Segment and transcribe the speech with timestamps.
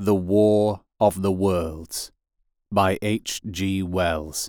[0.00, 2.12] The War of the Worlds
[2.70, 3.42] by H.
[3.50, 3.82] G.
[3.82, 4.48] Wells.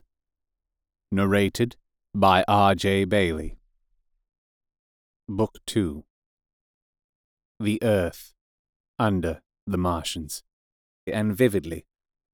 [1.12, 1.76] Narrated
[2.14, 2.76] by R.
[2.76, 3.04] J.
[3.04, 3.58] Bayley.
[5.28, 6.04] Book 2
[7.60, 8.36] The Earth
[9.00, 10.44] Under the Martians.
[11.08, 11.88] And vividly,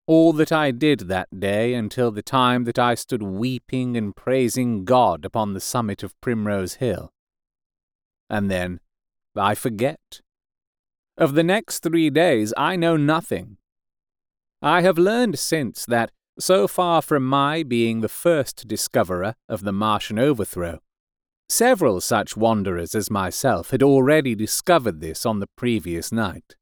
[0.06, 4.84] all that I did that day until the time that I stood weeping and praising
[4.84, 7.14] God upon the summit of Primrose Hill.
[8.30, 8.82] And then
[9.38, 10.20] I forget.
[11.18, 13.58] Of the next three days, I know nothing.
[14.62, 19.72] I have learned since that, so far from my being the first discoverer of the
[19.72, 20.80] Martian overthrow,
[21.48, 26.56] several such wanderers as myself had already discovered this on the previous night.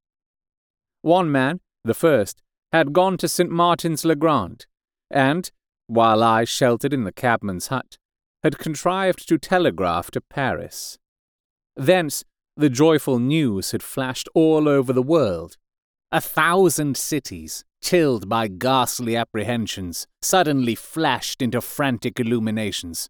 [1.01, 3.49] One man, the first, had gone to St.
[3.49, 4.67] Martin's le Grand,
[5.09, 5.51] and,
[5.87, 7.97] while I sheltered in the cabman's hut,
[8.43, 10.99] had contrived to telegraph to Paris.
[11.75, 12.23] Thence
[12.55, 15.57] the joyful news had flashed all over the world.
[16.11, 23.09] A thousand cities, chilled by ghastly apprehensions, suddenly flashed into frantic illuminations.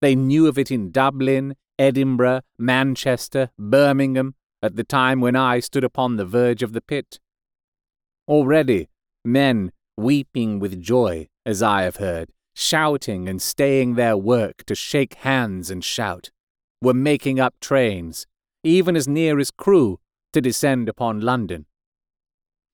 [0.00, 5.84] They knew of it in Dublin, Edinburgh, Manchester, Birmingham, at the time when I stood
[5.84, 7.20] upon the verge of the pit.
[8.26, 8.88] Already,
[9.24, 15.14] men, weeping with joy, as I have heard, shouting and staying their work to shake
[15.14, 16.30] hands and shout,
[16.82, 18.26] were making up trains,
[18.62, 19.98] even as near as Crewe,
[20.32, 21.66] to descend upon London.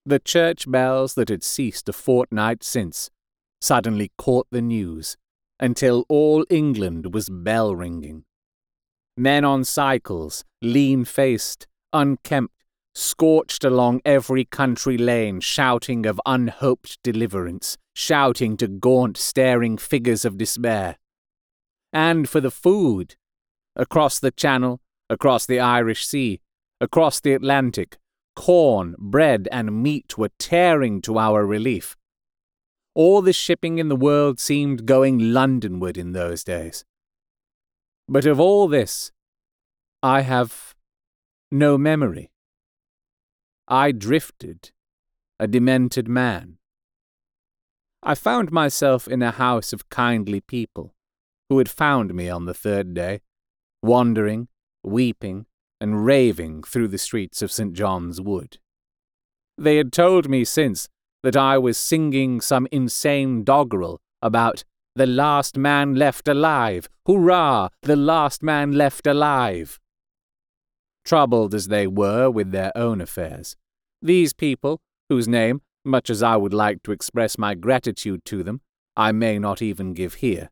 [0.05, 3.09] The church bells that had ceased a fortnight since
[3.59, 5.17] suddenly caught the news,
[5.59, 8.23] until all England was bell ringing.
[9.15, 12.53] Men on cycles, lean faced, unkempt,
[12.93, 20.37] scorched along every country lane, shouting of unhoped deliverance, shouting to gaunt, staring figures of
[20.37, 20.97] despair.
[21.91, 23.15] And for the food,
[23.75, 26.41] across the Channel, across the Irish Sea,
[26.81, 27.97] across the Atlantic,
[28.35, 31.95] corn, bread, and meat were tearing to our relief.
[32.93, 36.85] All the shipping in the world seemed going Londonward in those days.
[38.07, 39.11] But of all this,
[40.01, 40.75] I have
[41.51, 42.31] no memory.
[43.67, 44.71] I drifted,
[45.39, 46.57] a demented man.
[48.01, 50.93] I found myself in a house of kindly people,
[51.49, 53.21] who had found me on the third day,
[53.81, 54.47] wandering,
[54.87, 55.45] weeping,
[55.79, 57.73] and raving through the streets of St.
[57.73, 58.57] John's Wood.
[59.57, 60.87] They had told me since
[61.23, 64.63] that I was singing some insane doggerel about
[64.95, 69.79] the last man left alive, hurrah, the last man left alive.
[71.05, 73.55] Troubled as they were with their own affairs,
[74.01, 78.61] these people, whose name, much as I would like to express my gratitude to them,
[78.95, 80.49] I may not even give here,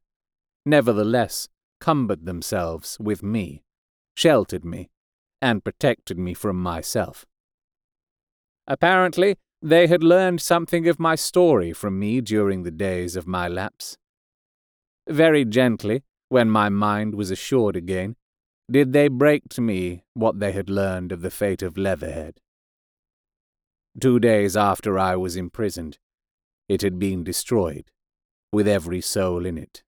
[0.66, 1.50] nevertheless
[1.81, 3.64] cumbered themselves with me
[4.15, 4.89] sheltered me,
[5.41, 7.25] and protected me from myself.
[8.67, 13.47] Apparently, they had learned something of my story from me during the days of my
[13.47, 13.97] lapse.
[15.07, 18.15] Very gently, when my mind was assured again,
[18.71, 22.39] did they break to me what they had learned of the fate of Leatherhead.
[23.99, 25.99] Two days after I was imprisoned,
[26.67, 27.91] it had been destroyed,
[28.51, 29.83] with every soul in it,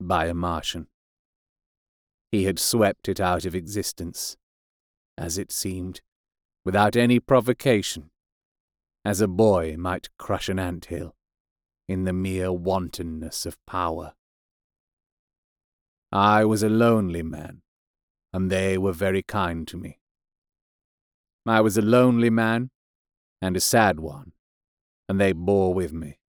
[0.00, 0.86] by a Martian.
[2.30, 4.36] He had swept it out of existence,
[5.18, 6.00] as it seemed,
[6.64, 8.10] without any provocation,
[9.04, 11.16] as a boy might crush an ant hill,
[11.88, 14.14] in the mere wantonness of power.
[16.12, 17.62] I was a lonely man,
[18.32, 19.98] and they were very kind to me.
[21.46, 22.70] I was a lonely man
[23.42, 24.32] and a sad one,
[25.08, 26.20] and they bore with me.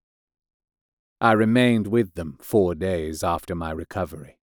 [1.21, 4.40] I remained with them four days after my recovery.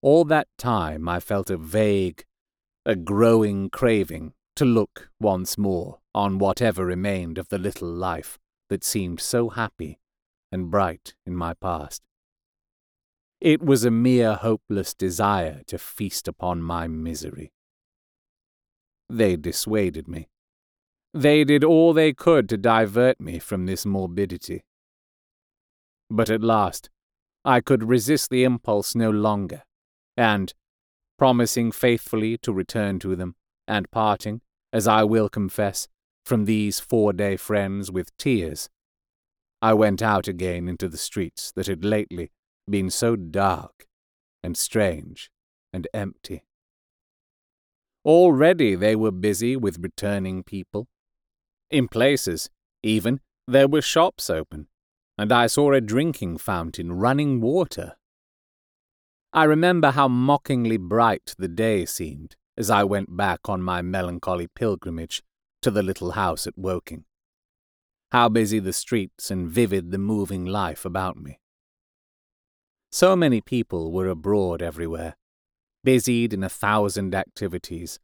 [0.00, 2.24] All that time I felt a vague,
[2.86, 8.38] a growing craving to look once more on whatever remained of the little life
[8.68, 9.98] that seemed so happy
[10.52, 12.02] and bright in my past.
[13.40, 17.52] It was a mere hopeless desire to feast upon my misery.
[19.08, 20.28] They dissuaded me.
[21.14, 24.64] They did all they could to divert me from this morbidity.
[26.10, 26.90] But at last,
[27.44, 29.62] I could resist the impulse no longer,
[30.18, 30.52] and,
[31.16, 33.36] promising faithfully to return to them,
[33.68, 34.40] and parting,
[34.72, 35.86] as I will confess,
[36.24, 38.68] from these four day friends with tears,
[39.62, 42.32] I went out again into the streets that had lately
[42.68, 43.86] been so dark
[44.42, 45.30] and strange
[45.72, 46.42] and empty.
[48.04, 50.88] Already they were busy with returning people.
[51.70, 52.50] In places,
[52.82, 54.66] even, there were shops open,
[55.16, 57.97] and I saw a drinking fountain running water
[59.32, 64.48] I remember how mockingly bright the day seemed as I went back on my melancholy
[64.48, 65.22] pilgrimage,
[65.62, 67.04] to the little house at Woking.
[68.10, 71.38] How busy the streets and vivid the moving life about me.
[72.90, 75.16] So many people were abroad everywhere,
[75.84, 78.00] busied in a thousand activities,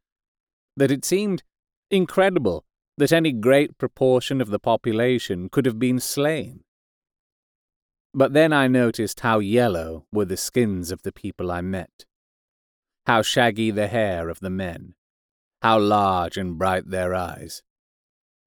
[0.77, 1.43] that it seemed
[1.91, 2.63] incredible
[2.97, 6.63] that any great proportion of the population could have been slain.
[8.17, 12.05] But then I noticed how yellow were the skins of the people I met,
[13.05, 14.95] how shaggy the hair of the men,
[15.61, 17.61] how large and bright their eyes,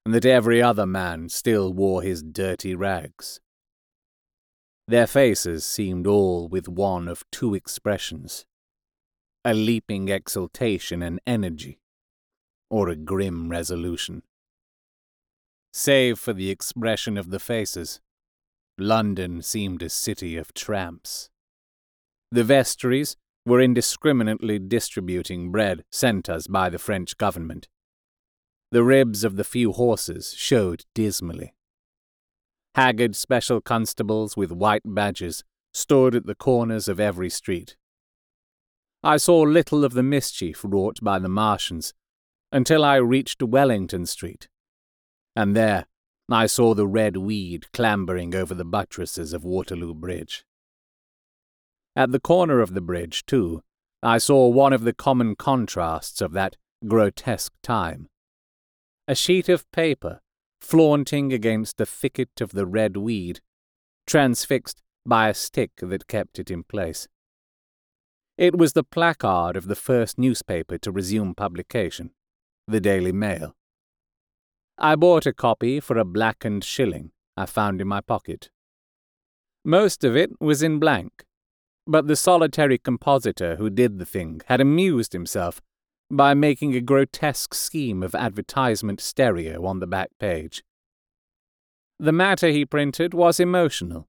[0.07, 3.41] and that every other man still wore his dirty rags.
[4.87, 8.47] Their faces seemed all with one of two expressions.
[9.45, 11.83] A leaping exultation and energy,
[12.71, 14.23] or a grim resolution.
[15.75, 18.01] Save for the expression of the faces,
[18.81, 21.31] London seemed a city of tramps.
[22.31, 23.17] The vestries
[23.47, 27.69] were indiscriminately distributing bread sent us by the French government.
[28.71, 31.55] The ribs of the few horses showed dismally.
[32.75, 35.43] Haggard special constables with white badges
[35.73, 37.77] stood at the corners of every street.
[39.03, 41.95] I saw little of the mischief wrought by the Martians
[42.53, 44.49] until I reached Wellington Street,
[45.35, 45.87] and there
[46.31, 50.45] I saw the red weed clambering over the buttresses of Waterloo Bridge.
[51.97, 53.63] At the corner of the bridge, too,
[54.03, 58.09] I saw one of the common contrasts of that grotesque time.
[59.09, 60.21] A sheet of paper
[60.61, 63.41] flaunting against the thicket of the red weed,
[64.07, 67.09] transfixed by a stick that kept it in place.
[68.37, 72.11] It was the placard of the first newspaper to resume publication,
[72.67, 73.57] the Daily Mail.
[74.81, 78.49] I bought a copy for a blackened shilling I found in my pocket.
[79.65, 81.25] Most of it was in blank,
[81.85, 85.61] but the solitary compositor who did the thing had amused himself
[86.11, 90.63] by making a grotesque scheme of advertisement stereo on the back page.
[91.99, 94.09] The matter he printed was emotional.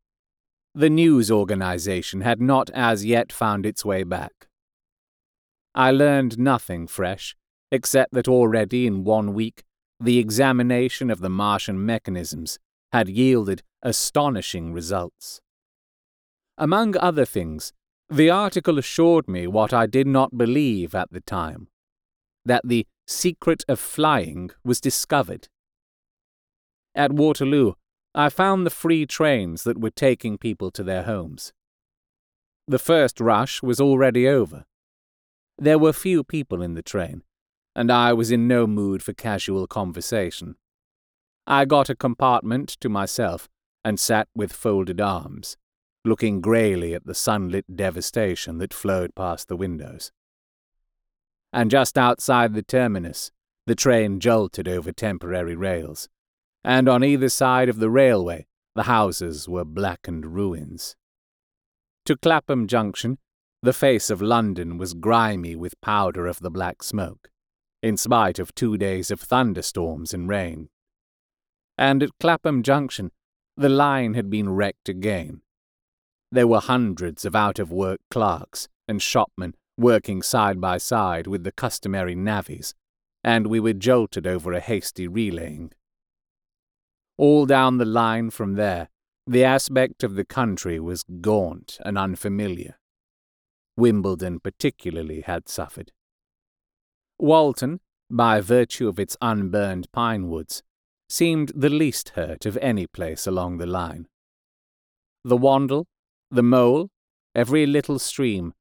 [0.75, 4.48] The news organization had not as yet found its way back.
[5.74, 7.36] I learned nothing fresh,
[7.72, 9.63] except that already in one week
[10.00, 12.57] the examination of the Martian mechanisms
[12.92, 15.42] had yielded astonishing results.
[16.57, 17.74] Among other things,
[18.10, 21.68] the article assured me what I did not believe at the time
[22.46, 25.48] that the secret of flying was discovered.
[26.96, 27.74] At Waterloo,
[28.16, 31.54] I found the free trains that were taking people to their homes.
[32.68, 34.66] The first rush was already over.
[35.57, 37.24] There were few people in the train,
[37.75, 40.56] and I was in no mood for casual conversation.
[41.48, 43.48] I got a compartment to myself
[43.83, 45.57] and sat with folded arms,
[46.04, 50.12] looking greyly at the sunlit devastation that flowed past the windows.
[51.51, 53.31] And just outside the terminus,
[53.66, 56.10] the train jolted over temporary rails,
[56.63, 58.45] and on either side of the railway
[58.75, 60.95] the houses were blackened ruins.
[62.06, 63.18] To Clapham Junction,
[63.62, 67.30] the face of London was grimy with powder of the black smoke
[67.81, 70.69] in spite of two days of thunderstorms and rain.
[71.77, 73.11] And at Clapham Junction,
[73.55, 75.41] the line had been wrecked again.
[76.31, 81.43] There were hundreds of out of work clerks and shopmen working side by side with
[81.43, 82.73] the customary navvies,
[83.23, 85.71] and we were jolted over a hasty relaying.
[87.17, 88.89] All down the line from there,
[89.25, 92.77] the aspect of the country was gaunt and unfamiliar.
[93.77, 95.91] Wimbledon particularly had suffered.
[97.19, 100.63] Walton, by virtue of its unburned pine woods,
[101.09, 104.07] seemed the least hurt of any place along the line.
[105.23, 105.85] The Wandle,
[106.31, 106.89] the Mole,
[107.35, 108.53] every little stream,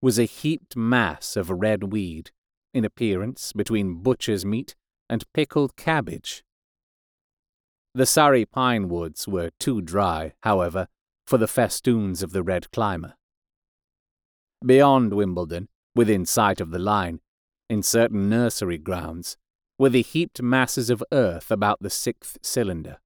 [0.00, 2.30] was a heaped mass of red weed,
[2.72, 4.74] in appearance between butcher's meat
[5.08, 6.42] and pickled cabbage.
[7.94, 10.88] The Surrey pine woods were too dry, however,
[11.26, 13.14] for the festoons of the red climber.
[14.64, 17.20] Beyond Wimbledon, within sight of the line,
[17.68, 19.36] in certain nursery grounds,
[19.78, 22.98] were the heaped masses of earth about the sixth cylinder.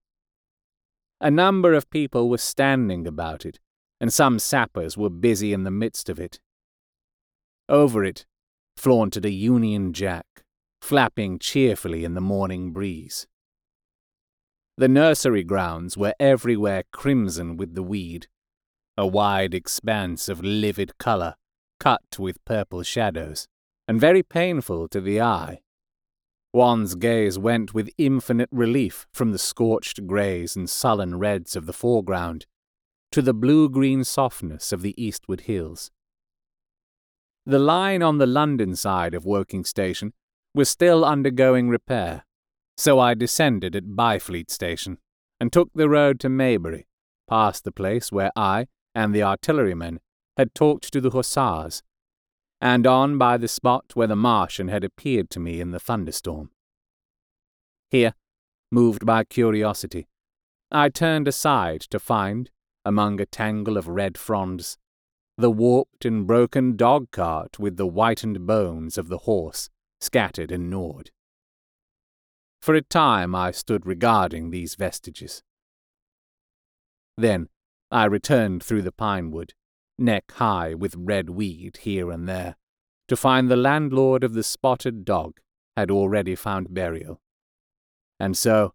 [1.20, 3.58] A number of people were standing about it,
[4.00, 6.40] and some sappers were busy in the midst of it.
[7.68, 8.24] Over it
[8.76, 10.44] flaunted a Union Jack,
[10.80, 13.26] flapping cheerfully in the morning breeze.
[14.78, 18.28] The nursery grounds were everywhere crimson with the weed,
[18.96, 21.34] a wide expanse of livid colour,
[21.78, 23.46] cut with purple shadows
[23.90, 25.60] and very painful to the eye.
[26.52, 31.72] One's gaze went with infinite relief from the scorched greys and sullen reds of the
[31.72, 32.46] foreground
[33.10, 35.90] to the blue-green softness of the eastward hills.
[37.44, 40.12] The line on the London side of Woking Station
[40.54, 42.24] was still undergoing repair,
[42.76, 44.98] So I descended at Byfleet Station
[45.40, 46.86] and took the road to Maybury,
[47.28, 49.98] past the place where I and the artillerymen
[50.36, 51.82] had talked to the hussars,
[52.60, 56.50] and on by the spot where the Martian had appeared to me in the thunderstorm.
[57.88, 58.14] Here,
[58.70, 60.08] moved by curiosity,
[60.70, 62.50] I turned aside to find,
[62.84, 64.78] among a tangle of red fronds,
[65.36, 70.70] the warped and broken dog cart with the whitened bones of the horse scattered and
[70.70, 71.10] gnawed.
[72.60, 75.42] For a time I stood regarding these vestiges.
[77.16, 77.48] Then
[77.90, 79.54] I returned through the pine wood,
[80.00, 82.56] neck high with red weed here and there,
[83.08, 85.40] to find the landlord of the spotted dog
[85.76, 87.20] had already found burial,
[88.18, 88.74] and so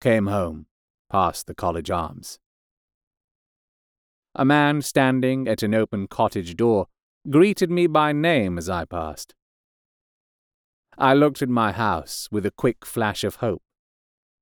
[0.00, 0.66] came home
[1.10, 2.38] past the college arms.
[4.34, 6.86] A man standing at an open cottage door
[7.28, 9.34] greeted me by name as I passed.
[10.96, 13.62] I looked at my house with a quick flash of hope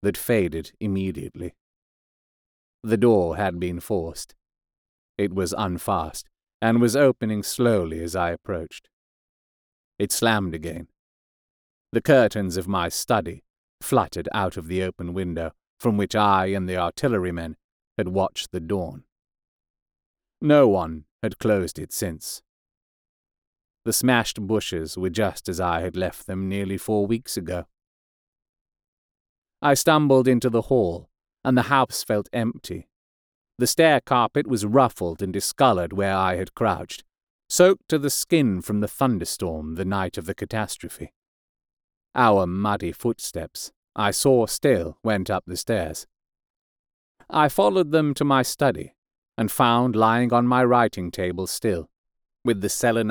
[0.02, 1.55] that faded immediately.
[2.83, 4.35] The door had been forced.
[5.20, 6.30] It was unfast
[6.62, 8.88] and was opening slowly as I approached.
[9.98, 10.88] It slammed again.
[11.92, 13.44] The curtains of my study
[13.82, 17.56] fluttered out of the open window from which I and the artillerymen
[17.98, 19.04] had watched the dawn.
[20.40, 22.40] No one had closed it since.
[23.84, 27.66] The smashed bushes were just as I had left them nearly four weeks ago.
[29.60, 31.10] I stumbled into the hall,
[31.44, 32.89] and the house felt empty.
[33.61, 37.05] The stair carpet was ruffled and discolored where I had crouched,
[37.47, 41.12] soaked to the skin from the thunderstorm the night of the catastrophe.
[42.14, 46.07] Our muddy footsteps, I saw still, went up the stairs.
[47.29, 48.95] I followed them to my study,
[49.37, 51.90] and found lying on my writing table still,
[52.43, 53.05] with the selenite